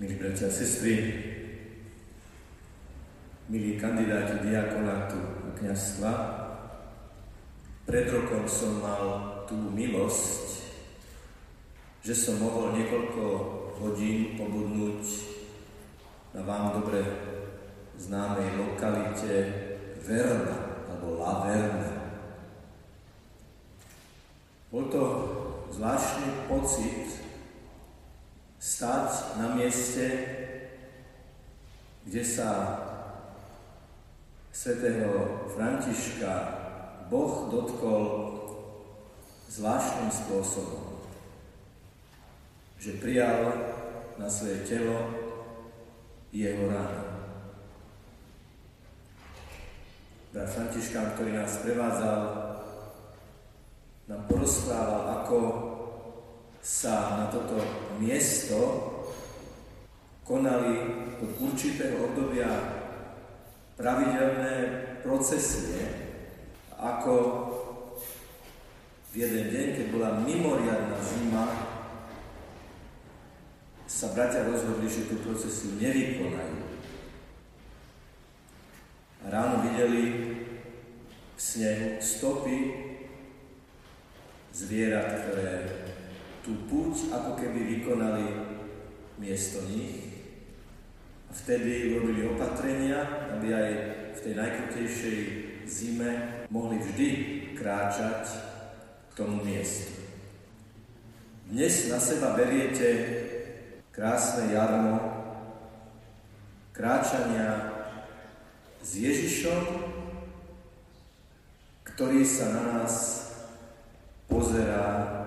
[0.00, 1.12] Milí bratia a sestry,
[3.52, 6.12] milí kandidáti diakonátu a kniazstva,
[7.84, 9.04] pred rokom som mal
[9.44, 10.64] tú milosť,
[12.00, 13.24] že som mohol niekoľko
[13.76, 15.04] hodín pobudnúť
[16.32, 17.04] na vám dobre
[18.00, 19.52] známej lokalite
[20.00, 21.92] Verna, alebo La Verna.
[24.72, 25.04] Bol to
[25.76, 27.20] zvláštny pocit,
[28.80, 30.08] stať na mieste,
[32.08, 32.80] kde sa
[34.56, 36.32] svätého Františka
[37.12, 38.04] Boh dotkol
[39.52, 40.96] zvláštnym spôsobom,
[42.80, 43.52] že prijal
[44.16, 45.12] na svoje telo
[46.32, 47.04] jeho ráno.
[50.32, 52.20] Brat Františkán, ktorý nás prevádzal,
[54.08, 55.36] nám porozprával, ako
[56.60, 57.56] sa na toto
[57.96, 58.56] miesto
[60.28, 60.76] konali
[61.18, 62.48] od určitého obdobia
[63.80, 64.54] pravidelné
[65.00, 65.88] procesie,
[66.76, 67.14] ako
[69.10, 71.44] v jeden deň, keď bola mimoriadná zima,
[73.90, 76.62] sa bratia rozhodli, že tú procesiu nevykonajú.
[79.26, 80.04] Ráno videli
[81.34, 82.58] v snehu stopy
[84.54, 85.89] zvierat, ktoré
[86.40, 88.26] tú púť ako keby vykonali
[89.20, 90.08] miesto nich.
[91.28, 93.70] A vtedy robili opatrenia, aby aj
[94.16, 95.18] v tej najkrutejšej
[95.68, 97.08] zime mohli vždy
[97.54, 98.24] kráčať
[99.08, 99.94] k tomu miestu.
[101.46, 102.88] Dnes na seba beriete
[103.94, 104.98] krásne jarmo
[106.72, 107.74] kráčania
[108.80, 109.62] s Ježišom,
[111.84, 112.94] ktorý sa na nás
[114.24, 115.19] pozerá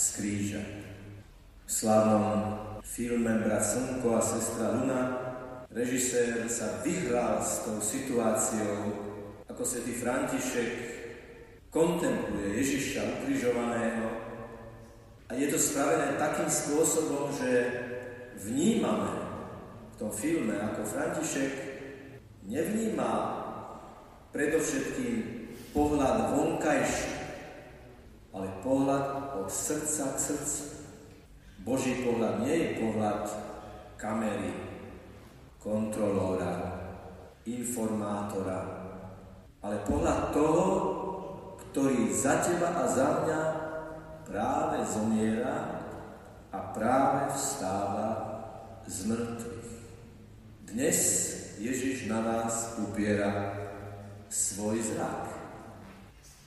[0.00, 0.62] z kríža.
[1.68, 5.00] V slávnom filme Brat Slnko a sestra Luna
[5.68, 8.96] režisér sa vyhral s tou situáciou,
[9.44, 10.72] ako svätý František
[11.68, 14.08] kontempluje Ježiša ukrižovaného
[15.28, 17.52] a je to spravené takým spôsobom, že
[18.40, 19.20] vnímame
[19.92, 21.52] v tom filme, ako František
[22.48, 23.12] nevníma
[24.32, 25.14] predovšetkým
[25.76, 27.12] pohľad vonkajší,
[28.32, 29.19] ale pohľad
[29.50, 30.64] srdca k srdcu.
[31.66, 33.22] Boží pohľad nie je pohľad
[33.98, 34.54] kamery,
[35.60, 36.80] kontrolóra,
[37.44, 38.60] informátora,
[39.60, 40.66] ale pohľad toho,
[41.68, 43.42] ktorý za teba a za mňa
[44.24, 45.84] práve zomiera
[46.48, 48.08] a práve vstáva
[48.88, 49.70] z mŕtvych.
[50.70, 50.98] Dnes
[51.60, 53.52] Ježiš na nás upiera
[54.32, 55.28] svoj zrak.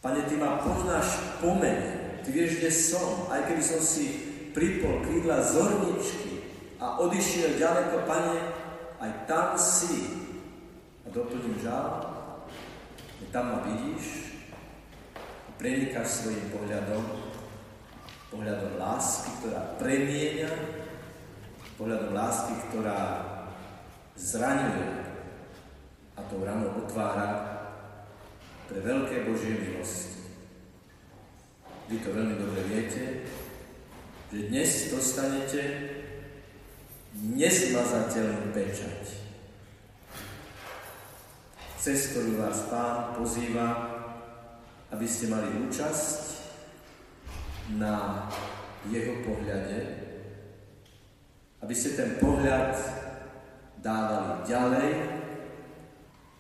[0.02, 4.24] Pane, Ty ma poznáš po mene, Ty vieš, kde som, aj keby som si
[4.56, 6.40] pripol krídla zorničky
[6.80, 8.38] a odišiel ďaleko, Pane,
[9.04, 10.24] aj tam si.
[11.04, 12.00] A doplním žal,
[13.20, 14.40] že tam ma vidíš
[15.20, 17.04] a prenikáš svojim pohľadom,
[18.32, 20.52] pohľadom lásky, ktorá premieňa,
[21.76, 23.00] pohľadom lásky, ktorá
[24.16, 24.88] zraňuje
[26.16, 27.52] a tou ranou otvára
[28.70, 30.03] pre veľké Božie milosti.
[31.92, 33.28] Vy to veľmi dobre viete,
[34.32, 35.62] že dnes dostanete
[37.12, 39.04] nezmazateľnú pečať,
[41.76, 43.68] cez ktorú vás Pán pozýva,
[44.96, 46.24] aby ste mali účasť
[47.76, 48.28] na
[48.88, 49.80] jeho pohľade,
[51.60, 52.80] aby ste ten pohľad
[53.84, 54.92] dávali ďalej,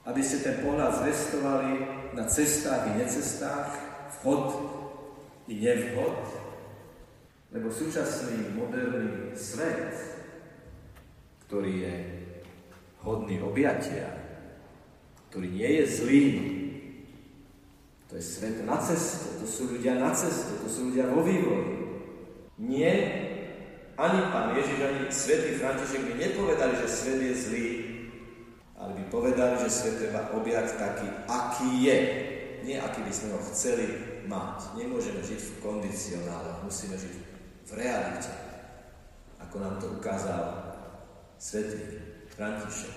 [0.07, 1.71] aby ste ten pohľad zvestovali
[2.15, 3.69] na cestách i necestách,
[4.19, 4.82] vchod
[5.47, 6.23] nevhod,
[7.53, 9.93] lebo súčasný moderný svet,
[11.45, 11.95] ktorý je
[13.03, 14.09] hodný objatia,
[15.29, 16.25] ktorý nie je zlý,
[18.09, 21.81] to je svet na ceste, to sú ľudia na ceste, to sú ľudia vo vývoji.
[22.61, 22.93] Nie,
[23.97, 27.69] ani pán Ježiš, ani svätý František mi nepovedali, že svet je zlý,
[28.78, 31.97] ale by povedali, že svet treba objať taký, aký je.
[32.63, 34.79] Nie aký by sme ho chceli mať.
[34.79, 37.16] Nemôžeme žiť v kondicionáloch, musíme žiť
[37.67, 38.34] v realite.
[39.40, 40.73] Ako nám to ukázal
[41.37, 42.02] svetý
[42.34, 42.96] František.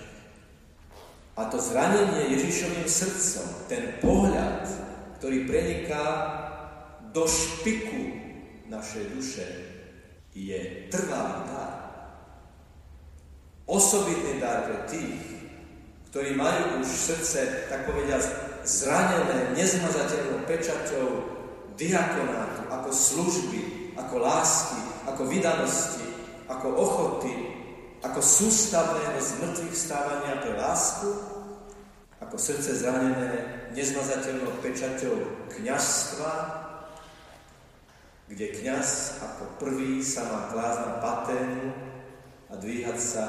[1.37, 4.65] A to zranenie Ježišovým srdcom, ten pohľad,
[5.21, 6.05] ktorý preniká
[7.13, 8.17] do špiku
[8.65, 9.45] našej duše,
[10.33, 11.73] je trvalý dar.
[13.69, 15.36] Osobitný dar pre tých,
[16.17, 18.25] ktorí majú už srdce, tak povediať,
[18.65, 21.07] zranené, nezmazateľnou pečaťou
[21.77, 26.09] diakonátu, ako služby, ako lásky, ako vydanosti,
[26.49, 27.35] ako ochoty,
[28.01, 31.05] ako sústavného zmrtvých stávania pre lásku,
[32.17, 33.29] ako srdce zranené
[33.77, 36.33] nezmazateľnou pečaťou kniažstva,
[38.25, 41.65] kde kňaz ako prvý sa má klásť na paténu
[42.49, 43.25] a dvíhať sa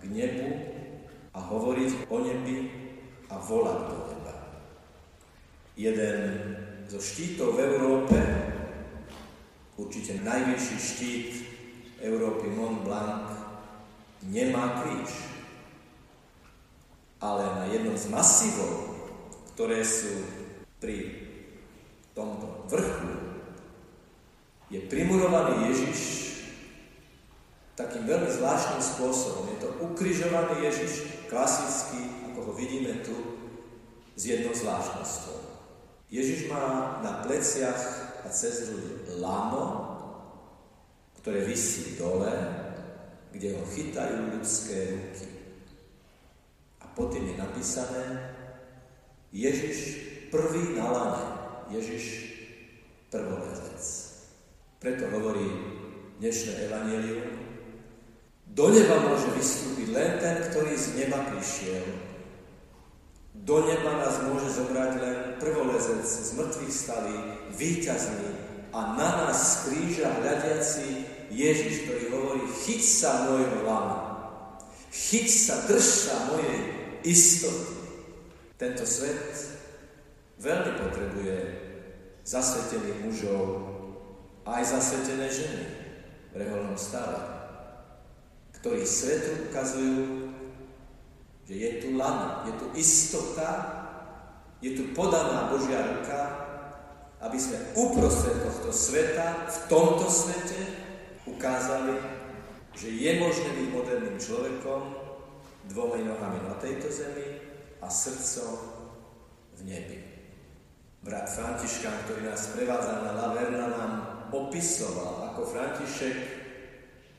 [0.00, 0.77] k nebu
[1.38, 2.58] a hovoriť o nebi
[3.30, 4.34] a volať do neba.
[5.78, 6.18] Jeden
[6.90, 8.18] zo štítov v Európe,
[9.78, 11.30] určite najvyšší štít
[12.02, 13.30] Európy Mont Blanc,
[14.26, 15.14] nemá kríž.
[17.22, 18.98] Ale na jednom z masívov,
[19.54, 20.26] ktoré sú
[20.82, 21.22] pri
[22.18, 23.14] tomto vrchu,
[24.74, 26.17] je primurovaný Ježiš
[27.78, 29.54] takým veľmi zvláštnym spôsobom.
[29.54, 32.02] Je to ukrižovaný Ježiš, klasický,
[32.34, 33.14] ako ho vidíme tu,
[34.18, 35.38] s jednou zvláštnosťou.
[36.10, 37.78] Ježiš má na pleciach
[38.24, 39.94] a cez ľudí lano,
[41.22, 42.34] ktoré vysí dole
[43.32, 45.28] kde ho chytajú ľudské ruky.
[46.80, 48.34] A potom je napísané
[49.30, 49.78] Ježiš
[50.32, 51.24] prvý na lane,
[51.68, 52.34] Ježiš
[53.12, 53.80] prvovezec.
[54.80, 55.48] Preto hovorí
[56.22, 57.28] dnešné evanílium,
[58.58, 61.86] do neba môže vystúpiť len ten, ktorý z neba prišiel.
[63.46, 67.18] Do neba nás môže zobrať len prvolezec z mŕtvych stalí,
[67.54, 68.34] víťazný
[68.74, 73.98] a na nás z kríža hľadiaci Ježiš, ktorý hovorí, chyť sa môjho lana,
[74.90, 76.58] chyť sa, drž sa mojej
[77.06, 77.78] istoty.
[78.58, 79.38] Tento svet
[80.42, 81.36] veľmi potrebuje
[82.26, 83.42] zasvetených mužov
[84.50, 85.64] aj zasvetené ženy
[86.34, 87.37] v reholnom stave,
[88.60, 90.34] ktorí svetu ukazujú,
[91.48, 93.50] že je tu lana, je tu istota,
[94.58, 96.20] je tu podaná Božia ruka,
[97.22, 100.60] aby sme uprostred tohto sveta, v tomto svete,
[101.26, 101.98] ukázali,
[102.74, 104.82] že je možné byť moderným človekom
[105.70, 107.42] dvomi nohami na tejto zemi
[107.82, 108.54] a srdcom
[109.58, 109.98] v nebi.
[111.02, 113.92] Brat Františkan, ktorý nás prevádza na Laverna, nám
[114.34, 116.16] opisoval, ako František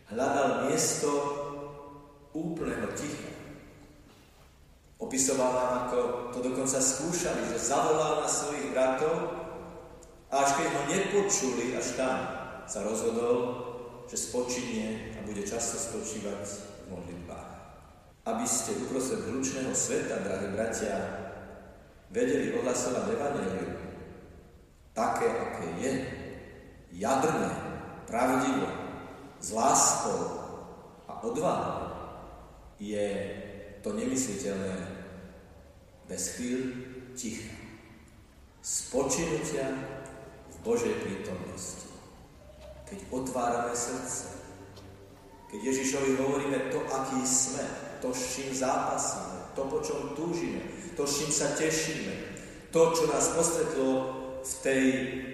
[0.09, 1.09] hľadal miesto
[2.33, 3.29] úplného ticha.
[4.99, 5.99] Opisoval nám, ako
[6.35, 9.15] to dokonca skúšali, že zavolal na svojich bratov
[10.29, 12.17] a až keď ho nepočuli, až tam
[12.67, 13.65] sa rozhodol,
[14.11, 16.41] že spočinie a bude často spočívať
[16.85, 17.49] v modlitbách.
[18.27, 20.97] Aby ste uprostred hlučného sveta, drahí bratia,
[22.11, 23.73] vedeli ohlasovať Evangelium,
[24.91, 25.91] také, aké je,
[26.99, 27.49] jadrné,
[28.09, 28.78] pravdivo,
[29.39, 30.19] s láskou
[31.07, 31.95] a odvahou,
[32.79, 33.07] je
[33.83, 34.75] to nemysliteľné
[36.07, 36.59] bez chvíľ
[37.15, 37.55] ticha.
[38.59, 39.71] Spočinutia
[40.51, 41.89] v Božej prítomnosti
[42.89, 44.41] keď otvárame srdce.
[45.49, 47.65] Keď Ježišovi hovoríme to, aký sme,
[48.01, 50.61] to, s čím zápasíme, to, po čom túžime,
[50.97, 52.13] to, s čím sa tešíme,
[52.73, 53.89] to, čo nás postretlo
[54.41, 54.83] v tej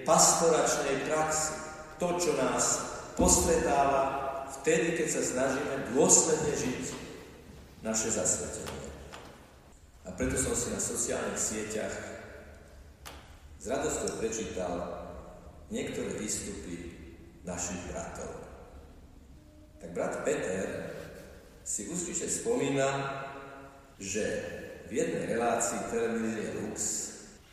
[0.04, 1.52] pastoračnej praxi,
[2.00, 4.02] to, čo nás postretáva
[4.60, 6.84] vtedy, keď sa snažíme dôsledne žiť
[7.82, 8.92] naše zasvetenie.
[10.06, 11.94] A preto som si na sociálnych sieťach
[13.58, 14.74] s radosťou prečítal
[15.72, 16.94] niektoré výstupy
[17.42, 18.30] našich bratov.
[19.82, 20.94] Tak brat Peter
[21.66, 22.86] si určite spomína,
[23.98, 24.22] že
[24.86, 26.78] v jednej relácii televízie Lux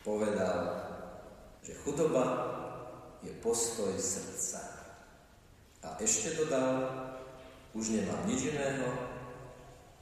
[0.06, 0.86] povedal,
[1.66, 2.26] že chudoba
[3.26, 4.83] je postoj srdca.
[5.84, 6.88] A ešte dodal,
[7.76, 8.88] už nemám nič iného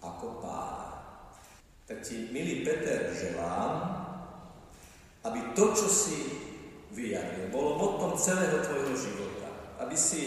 [0.01, 1.01] ako pána.
[1.89, 3.81] Tak ti, milý Peter, želám,
[5.25, 6.17] aby to, čo si
[6.93, 9.41] vyjadril, bolo motom celého tvojho života
[9.81, 10.23] aby si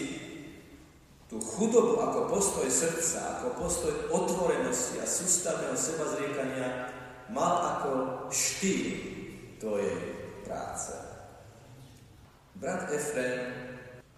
[1.25, 6.91] tú chudobu ako postoj srdca, ako postoj otvorenosti a sústavného seba zriekania
[7.33, 7.91] mal ako
[8.29, 8.87] štýl
[9.57, 9.95] tvojej
[10.45, 10.93] práce.
[12.61, 13.41] Brat Efrem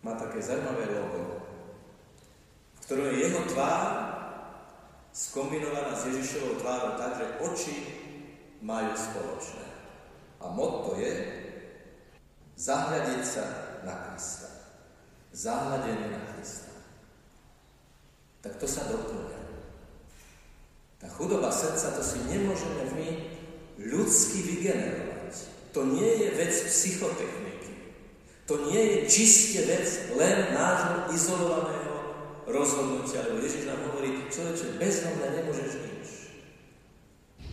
[0.08, 1.44] má také zaujímavé logo,
[2.72, 3.88] v ktorom je jeho tvár
[5.12, 7.76] skombinovaná s Ježišovou tvárou tak, že oči
[8.64, 9.68] majú spoločné.
[10.40, 11.12] A motto je
[12.56, 13.44] zahľadiť sa
[13.84, 14.58] na Krista
[15.38, 16.74] zahľadený na Krista.
[18.42, 19.38] Tak to sa doplňa.
[20.98, 23.10] Tá chudoba srdca, to si nemôžeme my
[23.78, 25.34] ľudsky vygenerovať.
[25.78, 27.77] To nie je vec psychotechniky.
[28.48, 31.96] To nie je čiste vec len nášho izolovaného
[32.48, 36.08] rozhodnutia, lebo Ježiš nám hovorí, človeče, bez mňa nemôžeš nič.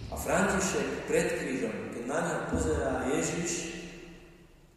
[0.09, 3.75] A František pred krížom, keď na ňa pozerá Ježiš,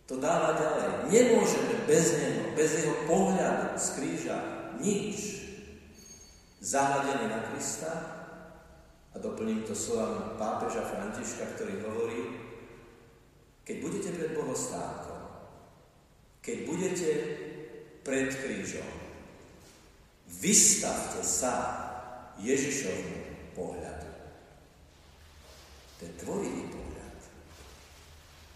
[0.09, 1.13] to dáva ďalej.
[1.13, 4.37] Nemôžeme bez neho, bez jeho pohľadu z kríža
[4.81, 5.37] nič.
[6.57, 7.93] zahľadený na Krista
[9.13, 12.21] a doplním to slovami pápeža Františka, ktorý hovorí,
[13.61, 15.16] keď budete pred bohostánkom,
[16.47, 17.09] keď budete
[18.07, 18.87] pred krížom,
[20.39, 21.75] vystavte sa
[22.39, 24.11] Ježišovmu pohľadu.
[25.99, 27.15] To tvorivý pohľad.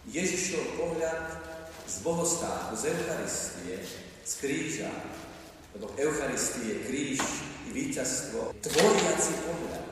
[0.08, 1.24] Ježišov pohľad
[1.84, 3.76] z bohostánku, z Eucharistie,
[4.24, 4.92] z kríža,
[5.76, 7.20] lebo Eucharistie kríž
[7.68, 9.88] i víťazstvo, tvoriaci pohľad.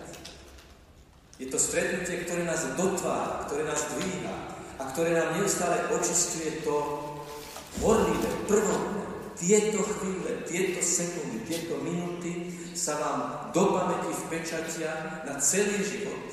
[1.36, 4.36] Je to stretnutie, ktoré nás dotvára, ktoré nás dvíha
[4.80, 7.09] a ktoré nám neustále očistuje to
[7.82, 9.04] horlivé, prvotné.
[9.40, 13.20] Tieto chvíle, tieto sekundy, tieto minúty sa vám
[13.56, 16.28] do pamäti vpečatia na celý život.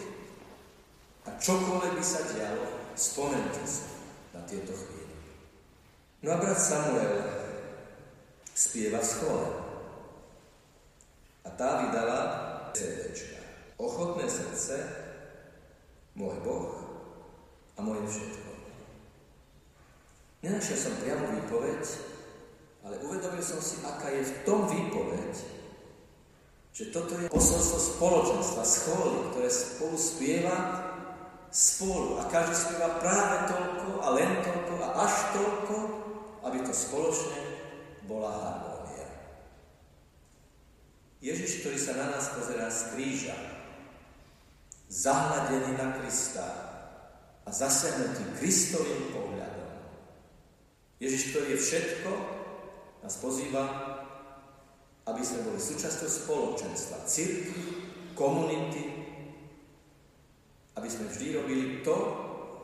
[1.26, 2.66] A čokoľvek by sa dialo,
[2.98, 3.86] spomente sa
[4.34, 5.14] na tieto chvíle.
[6.26, 7.14] No a brat Samuel
[8.50, 9.48] spieva v schole.
[11.46, 12.18] A tá vydala
[12.74, 13.38] CDčka.
[13.78, 14.82] Ochotné srdce,
[16.18, 16.74] môj Boh
[17.76, 18.45] a moje všetko.
[20.46, 21.82] Nenašiel som priamo výpoveď,
[22.86, 25.34] ale uvedomil som si, aká je v tom výpoveď,
[26.70, 30.86] že toto je posolstvo spoločenstva, scholy, ktoré spolu spieva
[31.50, 35.76] spolu a každý spieva práve toľko a len toľko a až toľko,
[36.46, 37.40] aby to spoločne
[38.04, 39.08] bola harmónia.
[41.24, 43.36] Ježiš, ktorý sa na nás pozerá z kríža,
[44.86, 46.46] zahľadený na Krista
[47.42, 49.35] a zasiahnutý Kristovým pohľadom.
[50.96, 52.10] Ježiš, ktorý je všetko,
[53.04, 53.64] nás pozýva,
[55.06, 57.64] aby sme boli súčasťou spoločenstva, cirkvi,
[58.16, 58.84] komunity,
[60.76, 61.96] aby sme vždy robili to,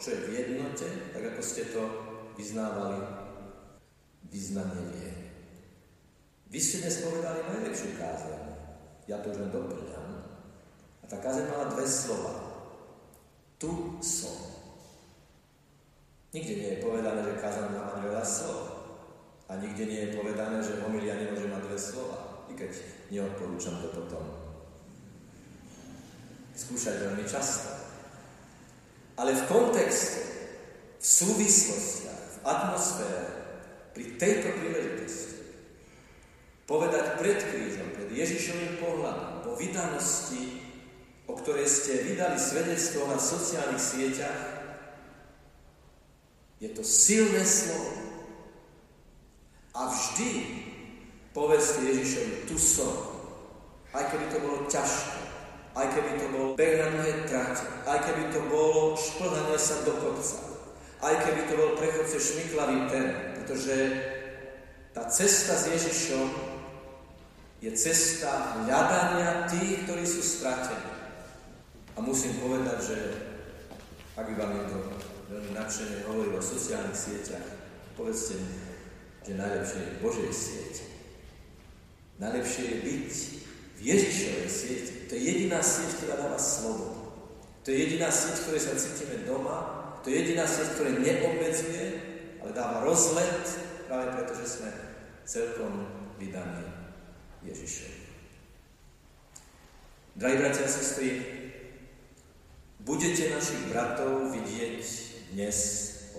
[0.01, 1.83] čo je v jednote, tak ako ste to
[2.35, 2.99] vyznávali,
[4.33, 5.25] vyznanie viery.
[6.49, 8.41] Vy ste dnes povedali najlepšiu kázeň.
[9.09, 10.09] Ja to už len doplňam.
[11.01, 12.35] A tá kázeň mala dve slova.
[13.57, 13.71] Tu
[14.05, 14.62] som.
[16.33, 18.61] Nikde nie je povedané, že kázeň má mať veľa slov.
[19.53, 22.49] A nikde nie je povedané, že homilia nemôže mať dve slova.
[22.49, 22.73] I keď
[23.13, 24.25] neodporúčam to potom
[26.57, 27.69] skúšať veľmi často.
[29.21, 30.21] Ale v kontexte,
[30.97, 33.23] v súvislostiach, v atmosfére,
[33.93, 35.37] pri tejto príležitosti
[36.65, 40.63] povedať pred krížom, pred Ježišovým pohľadom, po vydanosti
[41.33, 44.41] o ktorej ste vydali svedectvo na sociálnych sieťach,
[46.63, 47.91] je to silné slovo.
[49.75, 50.31] A vždy
[51.35, 53.19] povedzte Ježišovi, tu som.
[53.91, 55.21] Aj keby to bolo ťažké,
[55.75, 59.93] aj keby to bolo beh na mnohé trate, aj keby to bolo šplhanie sa do
[60.01, 60.39] kopca,
[61.05, 63.77] aj keby to bol prechod cez šmiklavý ten, pretože
[64.97, 66.29] tá cesta s Ježišom
[67.61, 70.93] je cesta hľadania tých, ktorí sú stratení.
[71.97, 72.97] A musím povedať, že
[74.17, 74.77] ak by vám niekto
[75.33, 77.47] veľmi nadšene hovoril o sociálnych sieťach,
[77.97, 78.53] povedzte mi,
[79.25, 80.85] že najlepšie je Božej siete.
[82.21, 83.13] Najlepšie je byť
[83.73, 84.93] v Ježišovej sieti.
[85.09, 87.01] To je jediná sieť, ktorá dáva slobodu.
[87.65, 89.59] To je jediná sieť, ktoré sa cítime doma.
[90.05, 91.85] To je jediná sieť, ktorá neobmedzuje,
[92.43, 93.47] ale dáva rozlet,
[93.89, 94.71] práve preto, že sme
[95.25, 95.87] celkom
[96.19, 96.67] vydaní
[97.47, 98.01] Ježišovi.
[100.13, 101.43] Drahí bratia a sestry,
[102.83, 104.83] Budete našich bratov vidieť
[105.33, 105.57] dnes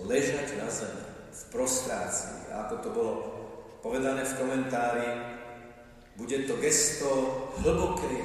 [0.01, 2.49] ležať na zemi v prostrácii.
[2.49, 3.13] A ako to bolo
[3.85, 5.09] povedané v komentári,
[6.17, 7.09] bude to gesto
[7.61, 8.17] hlbokej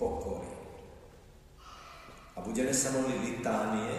[0.00, 0.48] pokory.
[2.34, 3.92] A budeme sa modliť litánie.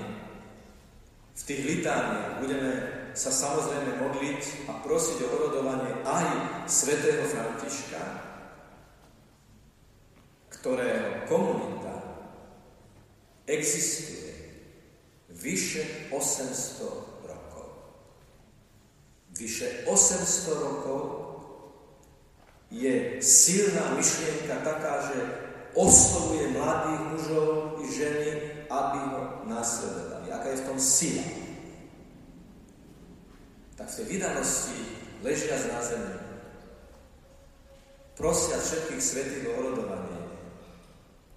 [1.36, 2.72] V tých litániách budeme
[3.15, 6.27] sa samozrejme modliť a prosiť o orodovanie aj
[6.67, 8.01] svätého Františka,
[10.51, 11.96] ktorého komunita
[13.48, 14.35] existuje
[15.36, 17.68] vyše 800 rokov.
[19.36, 21.01] Vyše 800 rokov
[22.72, 25.20] je silná myšlienka taká, že
[25.75, 27.50] oslovuje mladých mužov
[27.84, 28.30] i ženy,
[28.72, 30.32] aby ho následovali.
[30.32, 31.25] Aká je v tom sila?
[33.75, 34.80] Tak v tej vydanosti
[35.20, 36.15] ležia na zemi,
[38.15, 39.75] prosia všetkých svetých o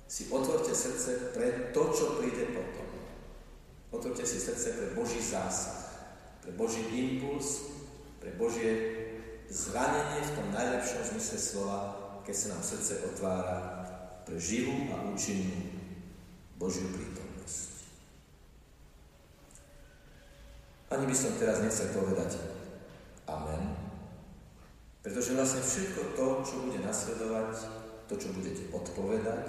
[0.08, 2.87] si otvorte srdce pre to, čo príde potom.
[3.88, 5.88] Otvorte si srdce pre Boží zásah,
[6.44, 7.72] pre Boží impuls,
[8.20, 8.72] pre Božie
[9.48, 11.80] zranenie v tom najlepšom zmysle slova,
[12.20, 13.58] keď sa nám srdce otvára
[14.28, 15.72] pre živú a účinnú
[16.60, 17.88] Božiu prítomnosť.
[20.92, 22.36] Ani by som teraz nechcel povedať
[23.28, 23.76] Amen,
[25.00, 27.52] pretože vlastne všetko to, čo bude nasledovať,
[28.08, 29.48] to, čo budete odpovedať,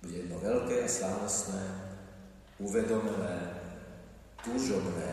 [0.00, 1.64] bude jedno veľké a slávnostné,
[2.60, 3.56] uvedomené,
[4.44, 5.10] túžobné,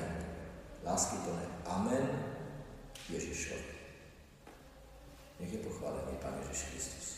[0.84, 2.06] láskyplné Amen
[3.10, 3.76] Ježišovi.
[5.40, 7.17] Nech je pochválený Pán Ježiš Kristus.